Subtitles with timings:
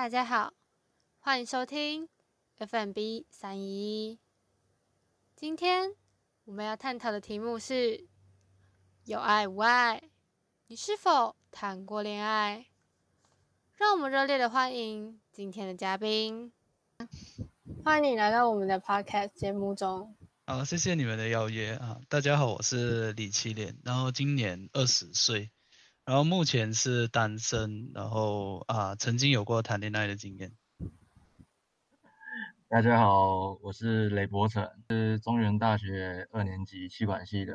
[0.00, 0.54] 大家好，
[1.18, 2.08] 欢迎收听
[2.58, 4.18] FMB 三一一。
[5.36, 5.94] 今天
[6.46, 8.08] 我们要探讨的题目是：
[9.04, 10.00] 有爱无爱？
[10.68, 12.68] 你是否谈过恋爱？
[13.76, 16.50] 让我们热烈的欢迎今天的嘉宾，
[17.84, 20.16] 欢迎你来到我们的 Podcast 节目中。
[20.46, 22.00] 好，谢谢你们的邀约啊！
[22.08, 25.50] 大家好，我是李七莲，然后今年二十岁。
[26.10, 30.50] 然后目前是单身，然后啊，曾经有过谈恋爱的经验。
[32.68, 37.54] 大家好，我是雷博成，是中原大学二年级气管系的，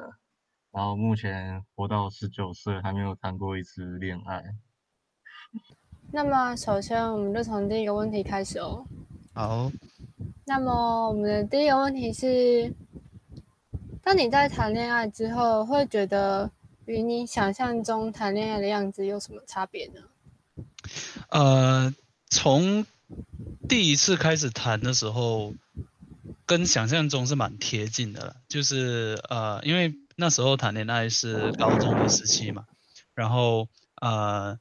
[0.72, 4.42] 然后目前活到十九岁，还没有谈过一次恋爱。
[6.14, 8.86] 那么，首先我们就从第一个问题开始哦。
[9.34, 9.70] 好。
[10.46, 12.74] 那么，我们的第一个问题是：
[14.02, 16.50] 当你在谈恋爱之后，会觉得？
[16.86, 20.02] 与你想象中谈恋爱的样子有什么差别呢？
[21.30, 21.94] 呃，
[22.30, 22.86] 从
[23.68, 25.56] 第一次开始谈的时候，
[26.46, 28.36] 跟想象中是蛮贴近的了。
[28.48, 32.66] 就是呃，因为那时候谈恋爱是高中的时期嘛，
[33.16, 33.68] 然后
[34.00, 34.60] 呃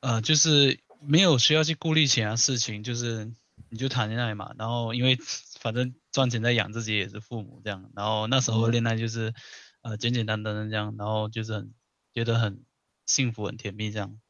[0.00, 3.32] 呃，就是没有需要去顾虑其他事情，就是
[3.68, 4.52] 你就谈恋爱嘛。
[4.56, 5.18] 然后因为
[5.58, 9.34] 反正赚钱在养自己也是父母这样，然后那时候恋爱就是。
[9.82, 11.74] 呃，简简单单的这样，然后就是很
[12.14, 12.64] 觉得很
[13.04, 14.20] 幸福、很甜蜜这样，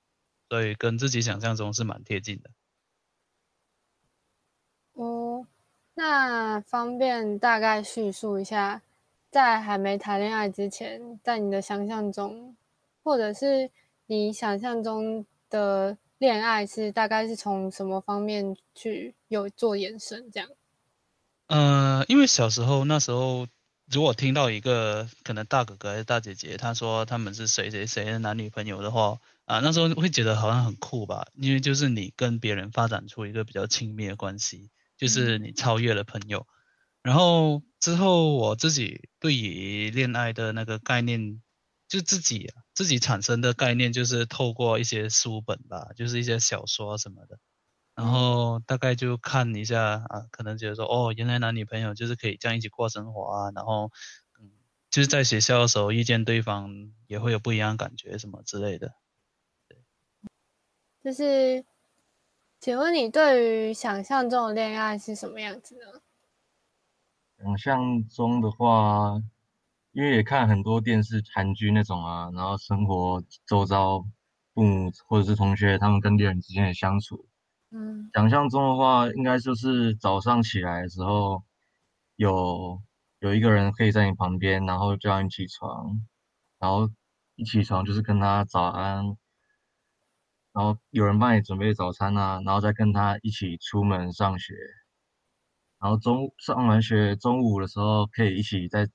[0.48, 2.50] 所以跟自己想象中是蛮贴近的。
[4.94, 5.46] 哦，
[5.92, 8.80] 那方便大概叙述一下，
[9.30, 12.56] 在还没谈恋爱之前，在你的想象中，
[13.04, 13.70] 或者是
[14.06, 20.48] 你想象中的恋爱是大概是从什么方面去有做延伸这样？
[21.48, 23.46] 呃，因为小时候那时候。
[23.92, 36.46] 如果听到一个可能大哥哥还是大姐姐，他说他们是谁谁谁的男女朋友的话，啊，那时候会觉得好像很酷吧，因为就是你跟别人发展出一个比较亲密的关系，就是你超越了朋友。
[37.02, 41.42] 然后之后我自己对于恋爱的那个概念，
[41.86, 47.38] 就自己自己产生的概念，就是透过一些书本吧，就是一些小说什么的。
[47.94, 53.50] 然后大概就看一下啊，可能觉得说哦，原来男女朋友就是可以这样一起过生活啊。
[53.54, 53.90] 然后，
[54.40, 54.50] 嗯，
[54.90, 56.70] 就是在学校的时候遇见对方
[57.06, 58.94] 也会有不一样感觉什么之类的。
[59.68, 59.78] 对，
[61.04, 61.64] 就是，
[62.60, 66.00] 请问你对于想象中的恋爱是什么样子呢？
[67.38, 69.20] 想象中的话，
[69.92, 73.98] 因为也看很多电视韩剧那种啊，然后生活周遭
[74.54, 77.26] 父母或者是同学他们跟恋人之间的相处。
[78.12, 81.42] 想象中的话，应该就是早上起来的时候，
[82.16, 82.82] 有
[83.20, 86.02] 有一个人可以在你旁边，然后叫你起床，
[86.58, 86.90] 然后
[87.36, 89.16] 一起床就是跟他早安，
[90.52, 94.54] 然后有人帮你准备早餐啊，然后再跟他一起出门上学，
[95.80, 98.88] 然后中上完学中午的时候可以一起在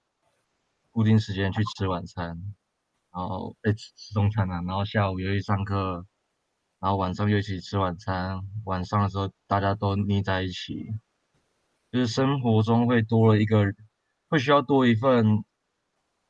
[0.91, 2.27] 固定时间去吃晚餐，
[3.11, 6.05] 然后诶吃中餐啊，然后下午又去上课。
[6.79, 10.87] 然后晚上又一起吃晚餐，晚上的时候大家都腻在一起，
[11.91, 13.65] 就是生活中会多了一个，
[14.29, 15.43] 会需要多一份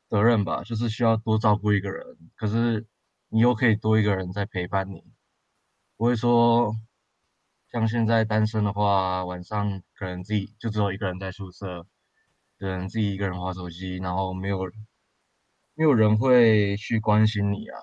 [0.08, 2.86] 责任吧，就是需要多照顾一个人，可是
[3.28, 5.04] 你又可以多一个人在陪伴你，
[5.96, 6.74] 不会说
[7.70, 11.86] 像现在单身的话，晚上可能自己就只有一个人在宿舍，
[12.58, 14.60] 只能自己一个人划手机，然后没有
[15.74, 17.78] 没有人会去关心你啊，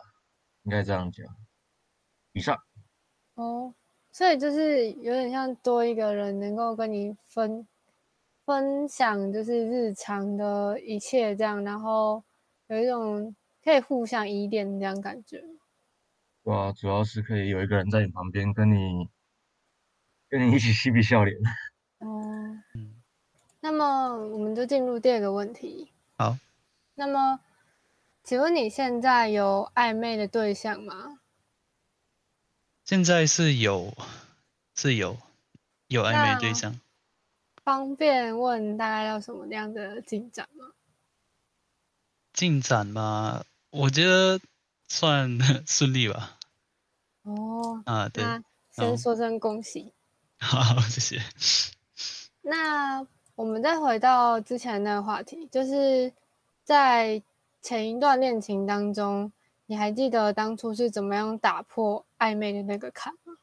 [0.64, 1.45] 应该这样讲。
[2.36, 2.56] 以上
[3.36, 3.74] 哦，
[4.12, 7.66] 所以就是有点像多一个人能够跟你分
[8.46, 12.22] 分享，就是日常的一切这样，然后
[12.68, 15.44] 有一种可以互相依恋这样感觉。
[16.44, 19.10] 对啊，主要是可以有一个人在你旁边，跟你
[20.30, 21.38] 跟你一起嬉皮笑脸。
[22.00, 22.22] 哦，
[22.76, 23.02] 嗯，
[23.62, 25.90] 那么我们就进入第二个问题。
[26.18, 26.38] 好，
[26.96, 27.40] 那么
[28.24, 31.22] 请问你现在有暧昧的对象吗？
[32.86, 33.98] 现在是有，
[34.76, 35.18] 是有，
[35.88, 36.80] 有暧昧对象。
[37.64, 40.68] 方便问大概要什么样的进展吗？
[42.32, 43.44] 进展吗？
[43.72, 44.40] 我觉得
[44.88, 46.38] 算 顺利吧。
[47.24, 47.82] 哦。
[47.88, 48.24] 啊，对。
[48.70, 49.92] 先说声恭喜。
[50.38, 51.24] 好，谢谢。
[52.44, 56.14] 那我们再回到之前那个话题，就是
[56.64, 57.24] 在
[57.64, 59.32] 前一段恋情当中。
[59.68, 63.34] 你还记得当初是怎么样打破暧昧的那个坎吗？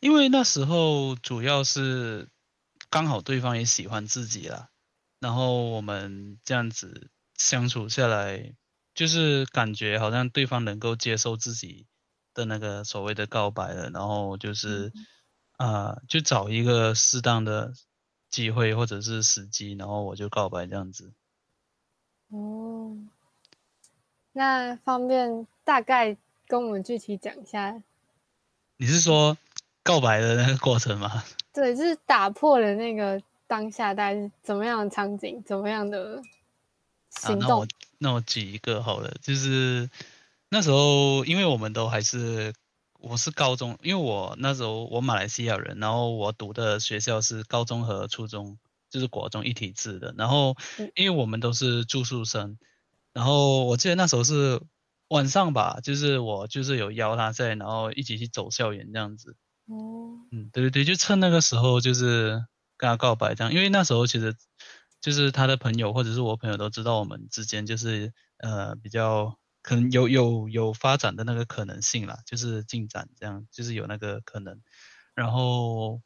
[0.00, 2.28] 因为那时候主要是
[2.90, 4.70] 刚好对方也喜欢自己了，
[5.20, 8.54] 然后我们这样子相处下来，
[8.94, 11.86] 就是感觉好像对方能够接受自己
[12.34, 14.92] 的那个所谓的告白了，然后就是
[15.56, 17.72] 啊、就找一个适当的
[18.28, 21.12] 机会或者是时机，然后我就告白这样子。
[22.30, 22.96] 哦，
[24.32, 27.82] 那方便大概跟我们具体讲一下？
[28.76, 29.36] 你是说
[29.82, 31.22] 告白的那个过程吗？
[31.52, 36.22] 对，就是打破了那个当下大概是怎么样的场景，怎么样的啊，
[37.28, 37.66] 行动那我？
[37.98, 39.88] 那我举一个好了，就是
[40.48, 42.52] 那时候，因为我们都还是
[42.98, 48.58] 我是高中，因为我那时候我马来西亚人，然后我读的学校是高中和初中，
[48.90, 52.58] 就是国中一体制的，然后嗯因为我们都是住宿生，
[53.12, 54.60] 然后我记得那时候是
[55.08, 59.36] 晚上吧，就是我就是有邀他在，然后一起去走校园这样子，
[59.66, 62.44] 哦，嗯，对对对，就趁那个时候就是
[62.76, 64.34] 跟他告白这样，因为那时候其实
[65.00, 74.60] 就是他的朋友或者是我朋友都知道我们之间就是呃比较可能有有有发展的那个可能性啦，就是进展这样，就是有那个可能。
[75.14, 76.00] 然后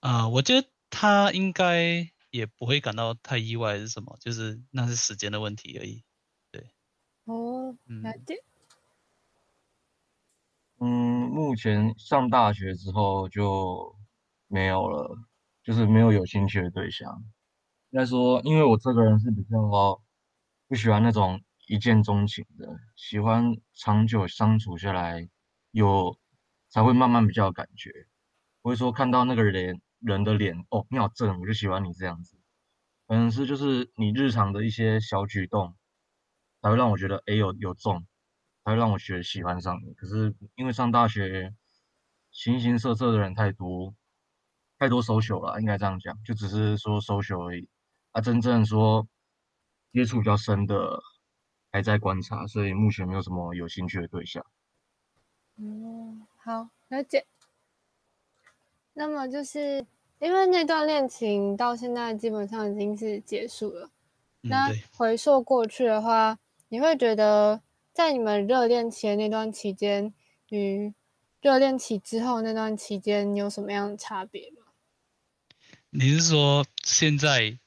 [0.00, 6.02] 啊、我觉得他应该也不会感到太意外是什么，就是那是时间的问题而已。
[7.24, 8.42] 哦，嗯了解。
[10.78, 13.94] 嗯，目前上大学之后就
[14.48, 15.16] 没有了，
[15.62, 17.22] 就是没有有兴趣的对象。
[17.90, 20.00] 应该说，因为我这个人是比较
[20.68, 25.28] 不喜欢那种一见钟情的，喜欢长久相处下来
[25.72, 26.16] 有
[26.70, 27.90] 才会慢慢比较有感觉。
[28.62, 32.38] 不会说看到那个人人的脸，哦，你好正，我就喜欢你这样子。
[33.06, 35.74] 可能是就是你日常的一些小举动，
[36.62, 38.06] 才会让我觉得，哎，有有中。
[38.62, 39.94] 才会让我觉得喜欢上你。
[39.94, 41.54] 可是因为上大学，
[42.30, 43.94] 形形色色的人太多，
[44.78, 47.66] 太多 social 了，应该这样讲，就只是说 social 而已。
[48.12, 49.08] 啊，真正说
[49.94, 51.02] 接触比较深的，
[51.72, 54.44] 还在观察，所以目前没有什么有兴趣的对象。
[55.56, 57.26] 嗯，好，了解。
[58.92, 59.86] 那么就是
[60.18, 63.86] 因为那段恋情到现在基本上已经是结束了。
[64.42, 64.68] 嗯，那。
[64.92, 66.38] 回溯过去的话，
[66.70, 67.60] 你会觉得
[67.92, 70.14] 在你们热恋期的那段期间，
[70.50, 70.94] 与
[71.40, 74.58] 热恋期之后那段期间有什么样的差别吗？
[75.90, 77.58] 你是说现在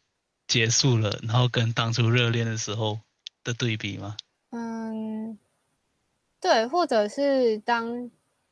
[0.48, 3.02] 结束了，然后跟当初热恋的时候
[3.44, 4.16] 的对比吗？
[4.52, 5.38] 嗯，
[6.40, 8.10] 对，或者是当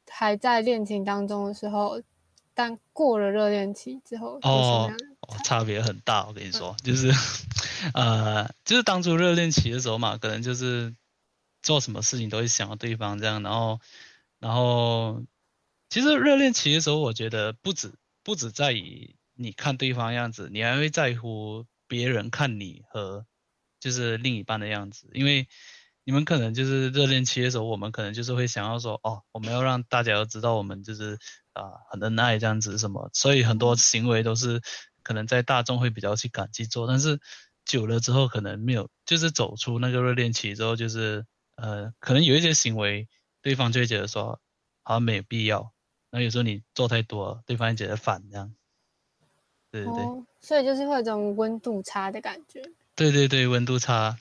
[0.10, 2.02] 还在恋情当中的时候，
[2.54, 4.92] 但过了热恋期之后哦？
[5.46, 7.10] 差别很大，我跟你说，就是，
[7.94, 10.96] 呃，就是当初热恋期的时候嘛，可能就是
[11.62, 13.80] 做什么事情都会想到对方这样，然后，
[14.40, 15.24] 然后，
[15.90, 17.94] 其实热恋期的时候，我觉得不止
[18.24, 23.26] 不止在于你看对方样子，你还会在乎别人看你和
[23.80, 25.48] 就是另一半的样子，因为
[26.04, 31.18] 你们可能就是热恋期的时候，我们可能就是会想要说，哦，我们要让大家都知道我们就是
[31.54, 34.62] 啊、很恩爱这样子什么，所以很多行为都是
[35.04, 37.20] 可能在大众会比较去敢去做，但是
[37.72, 41.26] 久了之后可能没有，就是走出那个热恋期之后，就是
[41.56, 43.08] 呃，可能有一些行为，
[43.42, 44.42] 对方就会觉得说
[44.84, 45.72] 好像没有必要，
[46.10, 48.54] 然后有时候你做太多了，对方也觉得烦这样。
[49.72, 52.62] 对对对、哦，所以就是会有一种温度差的感觉。
[52.94, 54.18] 对对对，温度差，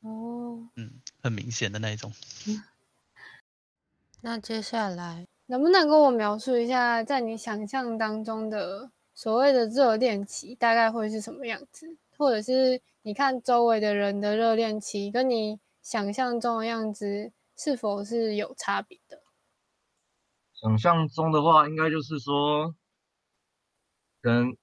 [0.00, 0.90] 哦，嗯，
[1.22, 2.12] 很明显的那一种。
[4.20, 11.96] 那接下来能不能跟我描述一下，在你想象当中的所谓的热恋期大概会是什么样子？
[12.20, 19.22] 或者是你看周围的人的热恋期，跟你想象中的样子是否是有差别的？
[20.52, 22.74] 想象中的话，应该就是说，
[24.20, 24.54] 可能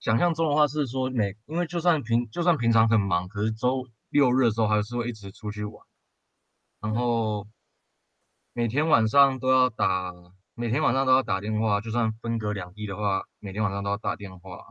[0.00, 5.86] 想象中的话是说每，因为就算平就算平常很忙，可是周六日的时候还是会一直出去玩，
[6.80, 7.46] 然后
[8.52, 10.12] 每天晚上都要打，
[10.54, 14.66] 每天晚上都要打电话，就算分隔两地的话，每天晚上都要打电话，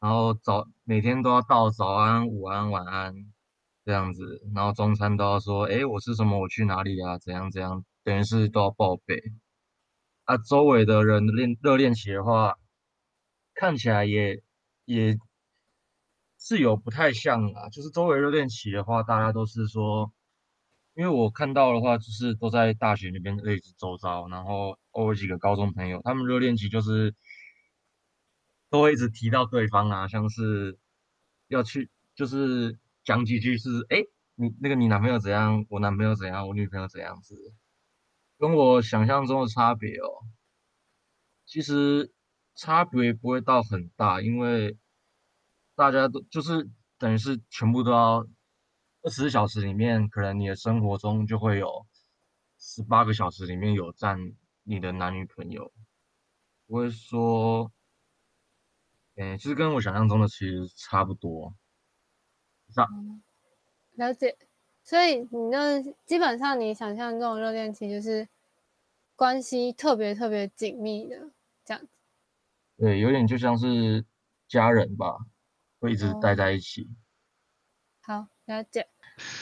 [0.00, 3.14] 然后早每天都要到早安、午安、晚安
[3.84, 9.20] 这样子，然后中餐都要说，诶，我吃什么，我去哪里啊，怎样怎样，等于是都要报备。
[10.24, 12.56] 啊，周围的人的恋热恋期的话，
[13.54, 14.42] 看起来也
[14.84, 15.16] 也
[16.38, 20.12] 是有不太像啊，就是周围热恋期的话，大家都是说，
[20.94, 27.14] 因为我看到的话，就是都在大学那边类似周遭，然后偶尔几个高中朋友，他们热恋期就是
[28.70, 30.78] 都会一直提到对方啊，像是
[31.48, 37.34] 要去就是讲几句是，哎，你那个你男朋友怎样，我男朋友怎样，我女朋友怎样子，
[38.38, 40.08] 跟我想象中的差别哦，
[41.46, 42.12] 其实
[42.54, 44.76] 差别不会到很大，因为
[45.74, 48.26] 大家都就是等于是全部都要
[49.02, 51.86] 二十四小时里面，可能你的生活中就会有
[52.58, 54.18] 十八个小时里面有占
[54.64, 55.72] 你的男女朋友，
[56.66, 57.72] 不会说，
[59.20, 61.52] 嗯，其实跟我想象中的其实差不多。
[63.96, 64.36] 了解，
[64.84, 68.28] 所以你那基本上你想象这种热恋期就是
[69.16, 71.30] 关系特别特别紧密的
[71.64, 71.88] 这样子。
[72.76, 74.04] 对，有点就像是
[74.46, 75.18] 家人吧，
[75.80, 76.88] 会一直待在一起。
[78.02, 78.86] 好，了解。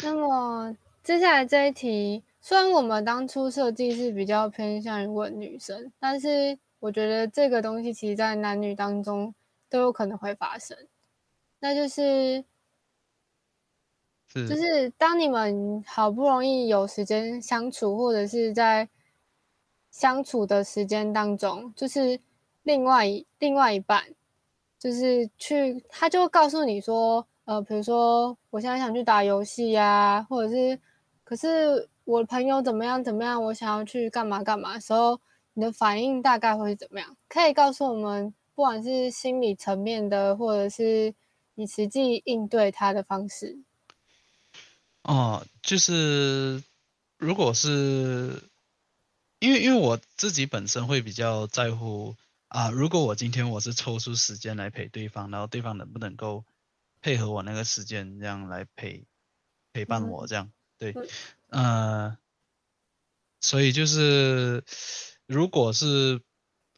[0.02, 9.34] 那么接下来这一题，虽然我们当初设计是比较偏向于问女生，但是我觉得这个东西其实在男女当中
[9.68, 10.76] 都有可能会发生，
[11.60, 12.44] 那就是。
[14.28, 18.86] 就是当你们好不容易有时间相处，或者是在
[19.90, 22.20] 相处的时间当中，就是
[22.62, 24.04] 另外一另外一半，
[24.78, 30.78] 就是去他就会告诉你说，呃，比如说我现在想去打游戏呀，或者是
[31.24, 35.18] 可是我朋友怎么样怎么样，我想要去干嘛干嘛的时候，
[35.54, 37.16] 你的反应大概会是怎么样？
[37.26, 41.14] 可以告诉我们，不管是心理层面的，或者是
[41.54, 43.58] 你实际应对他的方式。
[45.02, 46.64] 哦，就是
[47.18, 48.42] 如果是，
[49.40, 52.16] 因为因为我自己本身会比较在乎
[52.48, 56.46] 啊，如果我今天我是抽出时间来陪对方，然后对方能不能够
[57.02, 59.04] 配合我那个时间，这样来陪
[59.74, 60.94] 陪伴我这样，对，
[61.50, 62.16] 呃，
[63.38, 64.64] 所以就是
[65.26, 66.22] 如果是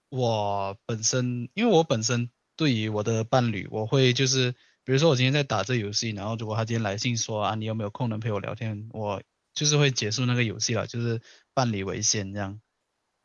[0.08, 4.54] 我本身，因为我本身对于我的伴侣，我会就是。
[4.84, 8.88] 比如说我今天在打这游戏，然后如果他今天来信说啊，你有没有空能陪我聊天？
[8.94, 9.22] 我
[9.52, 11.20] 就是会结束那个游戏了，就是
[11.52, 12.58] 伴侣为先这样。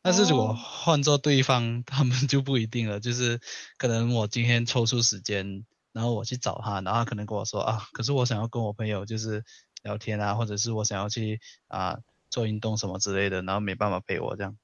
[0.01, 3.39] 但是如果换做对方， 他们就不一定了，就是
[3.77, 5.63] 可能我今天抽出时间，
[5.93, 9.45] 然后我去找他，然后他可能跟我说啊，可是我想要跟我朋友就是
[9.83, 11.97] 聊天啊，或者是我想要去啊
[12.29, 14.57] 做运动什么之类的，然后没办法陪我这样。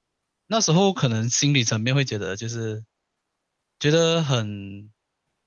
[0.50, 2.84] 那时候可能心理层面会觉得就是
[3.78, 4.90] 觉得很。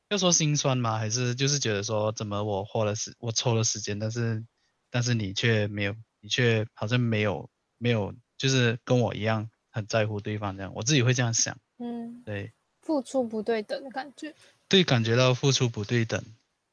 [0.10, 1.00] 要说心酸吗？
[1.00, 4.46] 还是就是觉得说，怎么我花了时，我抽了时间，但是
[4.92, 11.58] 但是你却没有，你却好像没有没有，就是跟我一样很在乎对方这样，我自己会这样想。
[11.80, 14.36] 嗯，对，付出不对等的感觉。
[14.68, 16.24] 对，感觉到付出不对等，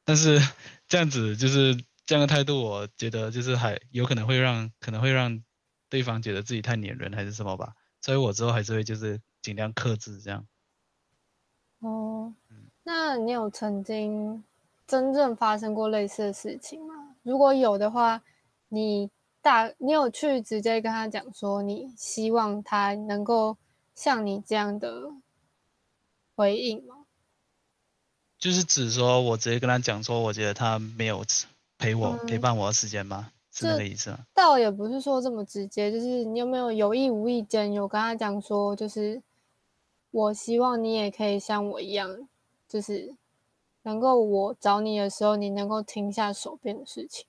[0.05, 0.39] 但是
[0.87, 5.41] 这样子就是这样的态度，我觉得就是还有可能会让可能会让
[5.89, 10.45] 对方觉得自己太黏人还是什么吧，所以我之后还是会就是尽量克制这样。
[11.79, 12.33] 哦。
[12.83, 14.43] 那你有曾经
[14.87, 17.15] 真正发生过类似的事情吗？
[17.21, 18.21] 如果有的话，
[18.69, 19.09] 你
[19.41, 23.55] 大你有去直接跟他讲说，你希望他能够
[23.93, 25.11] 像你这样的
[26.35, 27.05] 回应吗？
[28.39, 31.23] 就是指说我直接跟他讲说，我觉得他没有
[31.77, 33.31] 陪我陪伴我的时间吗？
[33.51, 34.19] 是那个意思吗？
[34.33, 39.21] 倒也不是说这么直接，就是你有没有有意无意间有跟他讲说，就是
[40.11, 42.27] 我希望你也可以像我一样。
[42.71, 43.13] 就是
[43.83, 47.25] 能够我找你的时候，你能够停下手边的事情。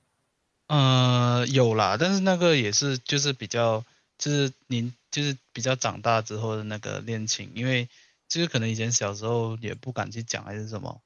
[0.68, 3.84] 呃，有啦，但是那个也是就是比较
[4.16, 7.88] 就是您就是比较长大之后的那个恋情，因为
[8.28, 11.00] 就是可能以前小时候也不敢去讲还是什么，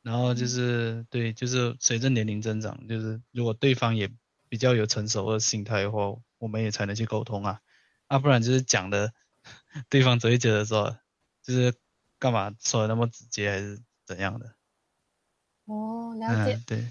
[0.00, 4.10] 然后就是对，就是随着年龄增长，就是如果对方也
[4.54, 7.60] 比较有成熟的心态的话，我们也才能去沟通啊，
[8.06, 9.12] 啊，不然就是讲的
[9.88, 10.96] 对方只会觉得说
[11.42, 11.74] 就是。
[12.16, 14.54] 干嘛说的那么直接，还是怎样的？
[15.66, 16.58] 哦，了解。
[16.66, 16.86] 对。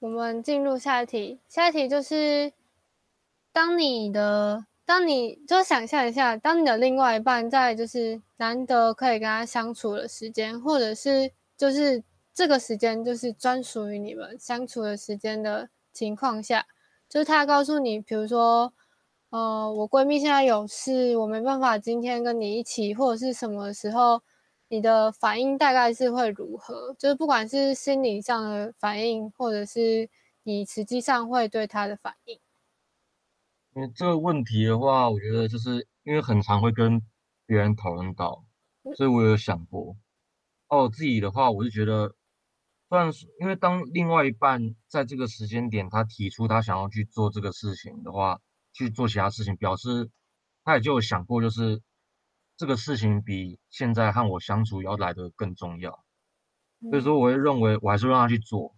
[0.00, 2.52] 我们进入下一题，下一题就是：
[3.50, 12.02] 当你的，当你就想象一下，当你的另外一半在就是难得可以跟他相处的时间，或者是就是
[12.34, 16.66] 这个时间就是专属于你们相处的时间的情况下，
[17.08, 18.72] 就是他告诉你，比如说。
[19.32, 24.22] 呃，我闺蜜现在有事，我没办法今天跟你一起，或者是什么时候，
[24.68, 26.94] 你的反应大概是会如何？
[26.98, 30.10] 就是不管是心理上的反应，或者是
[30.42, 32.38] 你实际上会对他的反应。
[33.74, 37.00] 因为这个问题的话，我觉得就是因为很常会跟
[37.46, 38.44] 别人讨论到，
[38.94, 39.96] 所以我有想过。
[40.68, 42.14] 哦，自己的话，我是觉得，
[42.92, 48.40] 算是因为当另外一半在这个时间点，他提出他想要去做这个事情的话。
[48.74, 50.10] 去做其他事情，表示
[50.64, 51.82] 他也就有想过，就是
[52.56, 56.02] 这个事情比现在和我相处要来的更重要。
[56.90, 58.74] 所以说，我会认为我还是让他去做，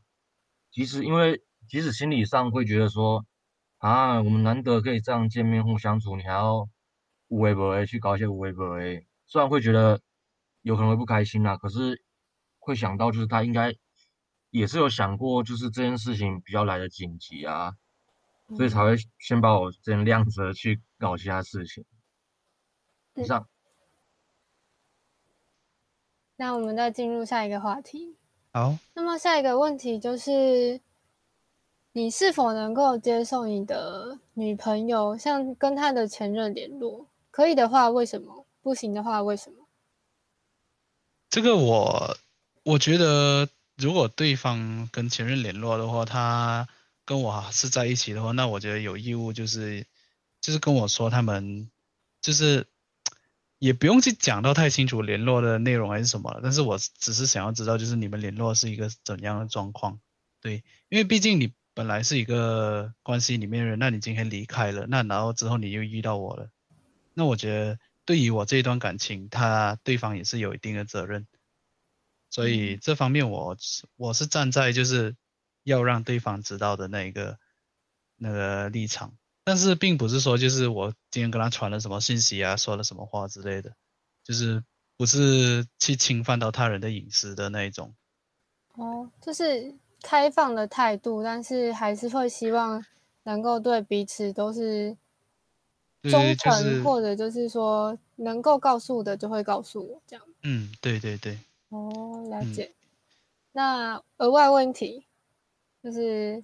[0.73, 3.25] 即使因为即使心理上会觉得说
[3.79, 6.69] 啊，我们难得可以这样见面互相处，你还要
[7.29, 10.01] 无微不微去搞一些无微不微，虽然会觉得
[10.63, 12.03] 有可能会不开心啦，可是
[12.59, 13.77] 会想到就是他应该
[14.55, 17.75] 也是有想过，就是这件事情比较来的紧急啊。
[18.57, 21.85] 所以才会先把我先晾着去搞其他事情。
[23.17, 23.49] 以上。
[26.37, 28.17] 那我们再进入下一个话题。
[28.53, 30.81] 好，那么下一个问题就是，
[31.93, 37.09] 你是否能够接受你的女朋友像跟她的前任联络？
[37.33, 38.47] 可以的话，为什么？
[38.63, 39.67] 不行的话，为什么？
[41.29, 42.17] 这个我
[42.63, 46.69] 我觉得，如果对方跟前任联络的话，他
[47.05, 49.87] 跟我是在一起的话，那我觉得有义务就是
[50.41, 51.71] 就是跟我说他们
[52.21, 52.67] 就是
[53.59, 59.99] 也不用去讲到太清楚联络的内容还是什么了，但是我只是想要知道就是你们联络是一个怎样的状况，
[60.41, 66.49] 对，因为毕竟你本来是一个关系里面的人，那你今天离开了，那然后之后你又遇到我了，
[67.15, 71.27] 那我觉得对于我这一段感情，他对方也是有一定的责任，
[72.35, 73.57] 所以这方面我
[73.95, 75.15] 我是站在就是
[75.63, 77.39] 要让对方知道的那一个
[78.17, 79.15] 那个立场，
[79.45, 83.77] 但是并不是说就是我今天跟他传了什么信息啊，说了什么话之类的，
[84.25, 84.65] 就是
[84.97, 87.95] 不是去侵犯到他人的隐私的那一种。
[88.75, 89.73] 哦，就是
[90.03, 92.85] 开放的态度，但是还是会希望
[93.23, 94.97] 能够对彼此都是
[96.03, 100.27] 忠诚，是或者就是说能够告诉的就会告诉我这样。
[100.43, 101.39] 嗯，对对对，
[101.75, 102.73] 哦，了嗯解。
[103.53, 105.05] 那额外问题
[105.83, 106.43] 就是，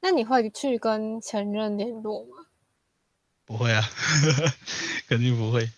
[0.00, 2.46] 那你会去跟前任联络吗？
[3.44, 3.82] 不会啊，
[5.08, 5.64] 肯定不会。
[5.64, 5.72] 嗯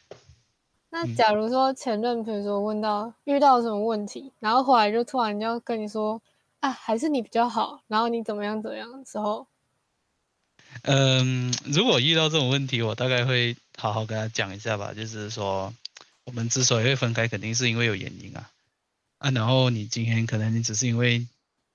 [0.90, 6.22] 那假如说前任，比如说问到遇到什么问题，然后后来就突然要跟你说
[6.60, 9.48] 啊，还是你比较好，然后你怎么样怎么样的时候，
[10.82, 14.94] 嗯，如果遇到这种问题，我大概会好好跟他讲一下吧。
[14.94, 15.74] 就是说，
[16.22, 18.48] 我们之所以会分开，肯定是因为有原因啊。
[19.24, 21.26] 啊，然后你今天可能你只是因为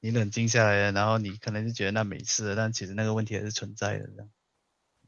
[0.02, 4.06] 你冷静下来了，然后你可能就觉得那没事了，但其实那个问题还是存在的。
[4.06, 4.30] 这样，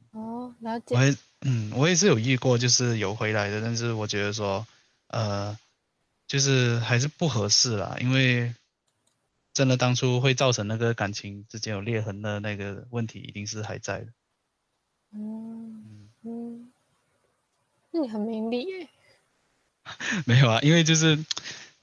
[0.09, 1.03] 哦，了解我。
[1.03, 4.65] 也嗯，我也是有遇过，就是有回来的，但是我觉得说，
[5.05, 5.55] 呃，
[6.25, 8.55] 就是还是不合适啦，因为
[9.53, 14.07] 真的当初会造成那个感情之间有裂痕的那个问题，一定是还在的。
[15.13, 16.71] 嗯嗯，
[17.91, 18.89] 那你很明理耶。
[20.25, 21.23] 没有啊，因为就是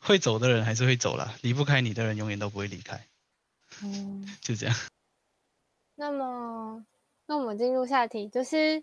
[0.09, 3.07] 会走的人还是会走了，离不开你的人永远都不会离开，
[3.83, 4.75] 嗯，就这样。
[5.97, 6.83] 那么，
[7.27, 8.83] 那我们进入下题，就是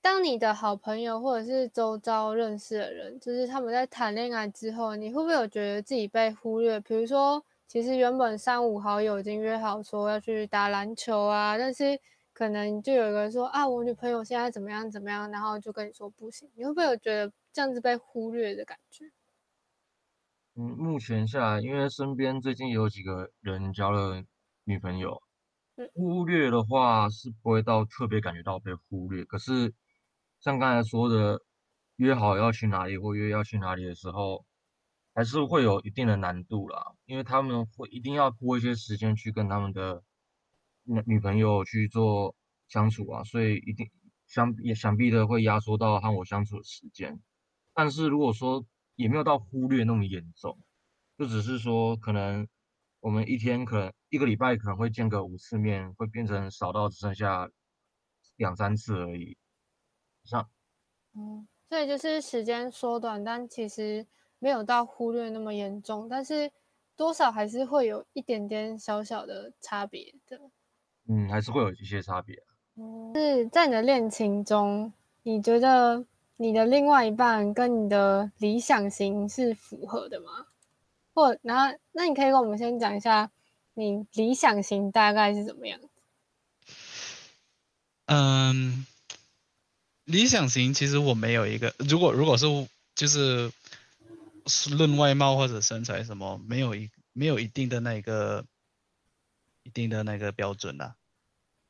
[0.00, 6.78] 当你的好朋友或者是周遭认识的人，就是他们在谈恋爱之后，你会不会有觉得自己被忽略？
[6.78, 11.98] 比如说，其实原本三五好友已经约好说要去打篮球啊，但是
[12.32, 19.10] 可能就有一个人说啊，我女朋友现在怎么样怎么样，然后就跟你说不行，你会不会有觉得这样子被忽略的感觉？
[20.60, 24.22] 嗯，目前下来，因为身边最近也有几个人交了
[24.64, 25.22] 女朋友
[25.76, 29.24] 嗯，忽略的话是不会到特别感觉到被忽略。
[29.24, 29.72] 可是
[30.38, 31.40] 像刚才说的，
[31.96, 34.44] 约好要去哪里或约要去哪里的时候，
[35.14, 40.02] 还是会有一定的难度啦，因为他们会一定要拨一些时间去跟他们的
[40.84, 42.36] 女女朋友去做
[42.68, 43.90] 相处啊，所以一定
[44.26, 47.18] 想也想必的会压缩到和我相处的时间。
[47.72, 48.62] 但是如果说
[49.00, 50.58] 也没有到忽略那么严重，
[51.16, 52.46] 就只是说可能
[53.00, 57.48] 我们一天可能一个礼拜可能会见个五次面，会变成少到只剩下
[58.36, 59.38] 两三次而已。
[60.24, 60.50] 上
[61.14, 64.06] 嗯，所以就是时间缩短，但其实
[64.38, 66.52] 没有到忽略那么严重，但是
[66.94, 70.38] 多少还是会有一点点小小的差别的。
[71.08, 72.36] 嗯，还是会有一些差别。
[73.14, 76.04] 是在你的恋情中，你觉得
[76.40, 80.46] 你的另外一半跟你的理想型是符合的吗？
[81.12, 83.30] 或然后，那你可以跟我们先讲一下
[83.74, 85.78] 你理想型大概是怎么样？
[88.06, 88.86] 嗯，
[90.04, 92.46] 理想型其实我没有一个，如果如果是
[92.94, 93.52] 就是
[94.74, 98.46] 论外貌或者身材什么，没有一没有一定的那个
[99.62, 100.96] 一定的那个标准啦。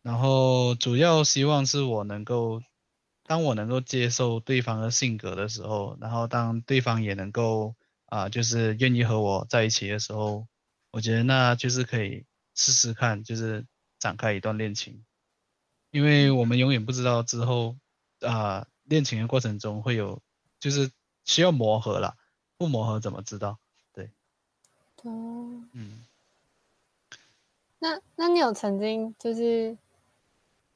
[0.02, 2.62] 然后主要希望是我能够，
[3.30, 10.48] 当我能够接受对方的性格的时候，然后当对方也能够啊、就是愿意和我在一起的时候，
[10.90, 13.64] 我觉得那就是可以试试看，就是
[14.00, 15.04] 展开一段恋情。
[15.92, 17.76] 因为我们永远不知道之后
[18.20, 20.20] 啊、恋情的过程中会有，
[20.58, 20.90] 就是
[21.24, 22.16] 需要磨合了，
[22.58, 23.60] 不磨合怎么知道？
[23.94, 24.10] 对
[25.04, 26.04] 哦，嗯，
[27.78, 29.78] 那那你有曾经就是，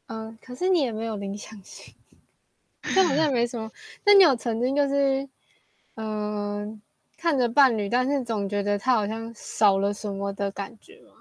[0.06, 1.92] 嗯，可是你也没有理想型，
[2.92, 3.70] 这好像没什么。
[4.04, 5.28] 那你有曾经就是，
[5.94, 6.82] 嗯，
[7.16, 11.12] 看着伴侣，但是总觉得他好像少了什么的感觉吗？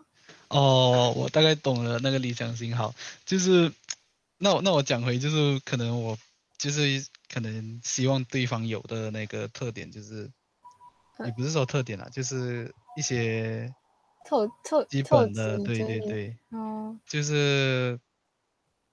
[0.50, 2.76] 哦，我大概懂了那个理想型。
[2.76, 2.94] 好，
[3.26, 3.72] 就是
[4.38, 6.18] 那我那我讲回，就是可能我
[6.58, 10.30] 就是可能希望对方有的那个特点，就是
[11.26, 13.74] 也不是说特点啦，就是一些
[14.26, 18.00] 特特基本的，对对对，哦，就是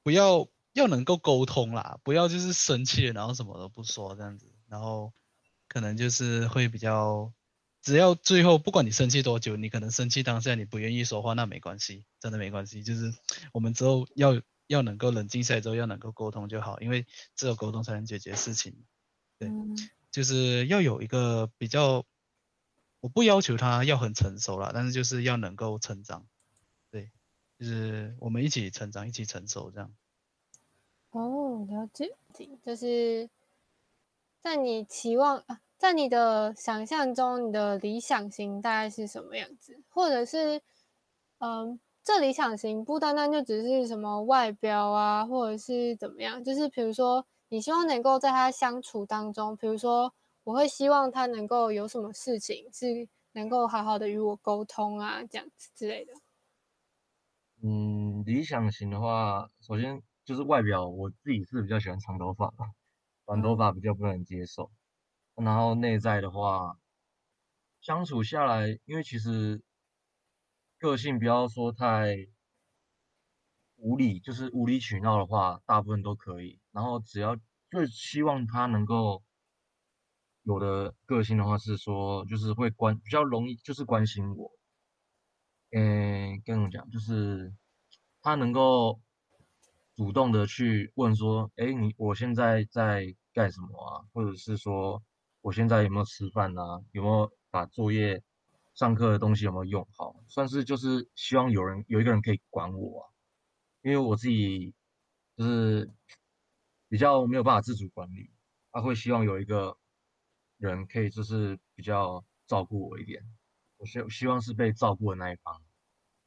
[0.03, 0.47] 不要
[0.81, 5.13] 要能够沟通啦，不要就是生气然后什么都不说这样子，然后
[5.69, 7.33] 可能就是会比较。
[7.83, 12.83] 只要最后不管你生气多久，你可能生气当下你不愿意说话，那没关系，真的没关系。
[12.83, 13.11] 就是
[13.55, 18.85] 我们之后要要能够冷静下来之后，要能够沟通就好，因为只有沟通才能解决事情。
[19.39, 19.51] 对，
[20.11, 22.05] 就是要有一个比较，
[23.01, 26.27] 我不要求他要很成熟了，但是就是要能够成长。
[26.91, 27.11] 对，
[27.59, 29.91] 就是我们一起成长，一起成熟这样。
[31.13, 32.17] 哦，了解，
[32.63, 33.29] 就是
[34.45, 35.61] 在你期望啊。
[35.77, 39.83] 在你的想象中，你的理想型大概是什么样子？
[39.89, 40.61] 或者是，
[41.39, 46.45] 嗯，这理想型不单单就只是什么外表啊，或者是怎么样？
[46.45, 50.13] 就是比如说，你希望能够在他相处当中，比如说，
[50.45, 56.13] 我会希望他能够有什么事情是能够好好的与我沟通啊，这样子之类的。
[57.63, 62.55] 嗯，理想型的话，首先就是外表，我自己是比较喜欢长头发，
[63.27, 64.71] 短头发比较不能接受。
[65.35, 66.79] 然后内在的话，
[67.81, 69.61] 相处下来，因为其实
[70.79, 72.15] 个性不要说太
[73.79, 76.61] 无理，就是无理取闹的话，大部分都可以。
[76.71, 77.37] 然后只要
[77.69, 79.25] 最希望他能够
[80.45, 84.53] 有的个性的话，是说就是会关比较容易，就是关心我。
[85.73, 87.53] 嗯，跟我讲，就是
[88.23, 89.01] 他能够
[90.01, 94.09] 主动的去问说，哎，你我现在在干什么啊？
[94.15, 95.03] 或者是说。
[95.43, 96.83] 我现在有没有吃饭啊？
[96.93, 98.23] 有没有把作业、
[98.75, 100.15] 上课的东西有没有用好？
[100.29, 103.09] 算是就是希望有人有一个人可以管我啊，
[103.81, 104.75] 因为我自己
[105.39, 105.91] 就是
[106.91, 108.31] 比较没有办法自主管理，
[108.71, 109.79] 他会希望有一个
[110.59, 113.25] 人可以就是比较照顾我一点。
[113.79, 115.63] 我希希望是被照顾的那一方。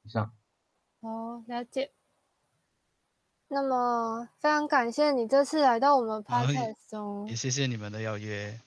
[0.01, 0.33] 以上。
[1.01, 1.93] 哦，了解。
[3.53, 8.59] 那么非常感谢你这次来到我们 podcast 中，也谢谢你们的邀约。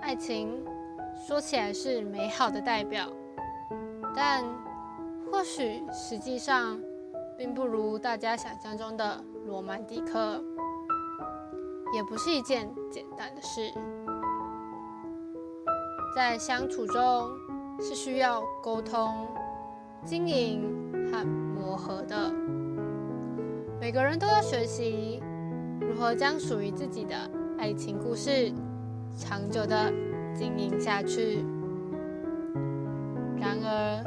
[0.00, 0.64] 爱情
[1.14, 3.08] 说起来是美好的代表，
[4.12, 4.44] 但
[5.30, 6.80] 或许实际上
[7.38, 10.42] 并不如大家想象中的罗曼蒂克，
[11.94, 13.72] 也不是一件简单的事。
[16.14, 17.30] 在相处中
[17.80, 19.26] 是需要沟通、
[20.04, 20.62] 经营
[21.10, 22.30] 和磨合的。
[23.80, 25.22] 每个人都要学习
[25.80, 27.16] 如何将属于自己的
[27.58, 28.52] 爱情故事。
[29.18, 29.92] 长久的
[30.34, 31.44] 经营下去。
[33.38, 34.04] 然而，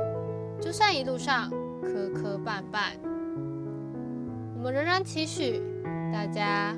[0.60, 1.50] 就算一路上
[1.82, 2.94] 磕磕绊绊，
[4.56, 5.62] 我们仍然期许
[6.12, 6.76] 大家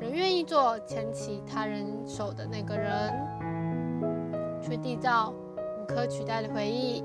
[0.00, 3.12] 仍愿意做牵起他人手的那个人，
[4.62, 5.32] 去缔造
[5.80, 7.04] 无可取代的回忆，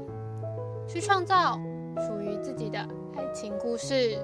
[0.87, 1.59] 去创造
[2.07, 2.79] 属于自己的
[3.15, 4.17] 爱情故事。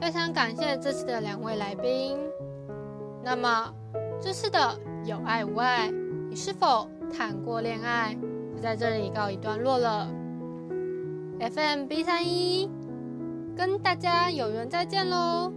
[0.00, 2.18] 非常感谢这次的两位来宾。
[3.22, 3.72] 那么。
[4.18, 4.58] 这次的
[5.04, 5.90] 有爱无爱，
[6.30, 8.16] 你是否谈过恋爱？
[8.54, 10.08] 就在这里告一段落了。
[11.38, 12.70] FM B 三一，
[13.54, 15.52] 跟大家有缘再见喽。